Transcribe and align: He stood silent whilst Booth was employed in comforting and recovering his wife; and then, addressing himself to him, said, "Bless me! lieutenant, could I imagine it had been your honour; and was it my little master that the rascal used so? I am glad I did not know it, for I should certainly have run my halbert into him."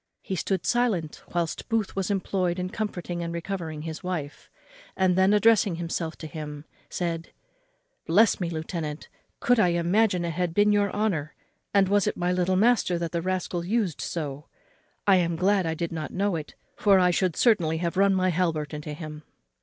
He 0.23 0.35
stood 0.35 0.65
silent 0.65 1.21
whilst 1.31 1.69
Booth 1.69 1.95
was 1.95 2.09
employed 2.09 2.57
in 2.57 2.71
comforting 2.71 3.21
and 3.21 3.31
recovering 3.31 3.83
his 3.83 4.03
wife; 4.03 4.49
and 4.97 5.15
then, 5.15 5.31
addressing 5.31 5.75
himself 5.75 6.17
to 6.17 6.25
him, 6.25 6.65
said, 6.89 7.29
"Bless 8.07 8.39
me! 8.39 8.49
lieutenant, 8.49 9.09
could 9.39 9.59
I 9.59 9.67
imagine 9.67 10.25
it 10.25 10.31
had 10.31 10.55
been 10.55 10.71
your 10.71 10.91
honour; 10.91 11.35
and 11.71 11.87
was 11.87 12.07
it 12.07 12.17
my 12.17 12.31
little 12.31 12.55
master 12.55 12.97
that 12.97 13.11
the 13.11 13.21
rascal 13.21 13.63
used 13.63 14.01
so? 14.01 14.47
I 15.05 15.17
am 15.17 15.35
glad 15.35 15.67
I 15.67 15.75
did 15.75 15.91
not 15.91 16.09
know 16.11 16.35
it, 16.35 16.55
for 16.75 16.97
I 16.97 17.11
should 17.11 17.35
certainly 17.37 17.77
have 17.77 17.95
run 17.95 18.15
my 18.15 18.29
halbert 18.29 18.73
into 18.73 18.93
him." 18.93 19.21